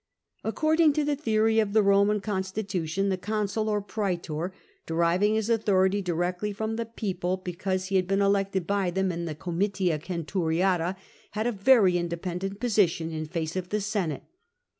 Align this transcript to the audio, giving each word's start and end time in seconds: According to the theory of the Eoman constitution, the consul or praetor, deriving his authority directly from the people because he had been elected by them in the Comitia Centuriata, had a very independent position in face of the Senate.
According 0.43 0.93
to 0.93 1.03
the 1.05 1.15
theory 1.15 1.59
of 1.59 1.73
the 1.73 1.83
Eoman 1.83 2.23
constitution, 2.23 3.09
the 3.09 3.19
consul 3.19 3.69
or 3.69 3.83
praetor, 3.83 4.51
deriving 4.87 5.35
his 5.35 5.47
authority 5.47 6.01
directly 6.01 6.51
from 6.51 6.75
the 6.75 6.87
people 6.87 7.37
because 7.37 7.85
he 7.89 7.97
had 7.97 8.07
been 8.07 8.19
elected 8.19 8.65
by 8.65 8.89
them 8.89 9.11
in 9.11 9.25
the 9.25 9.35
Comitia 9.35 9.99
Centuriata, 9.99 10.95
had 11.33 11.45
a 11.45 11.51
very 11.51 11.99
independent 11.99 12.59
position 12.59 13.11
in 13.11 13.27
face 13.27 13.55
of 13.55 13.69
the 13.69 13.79
Senate. 13.79 14.23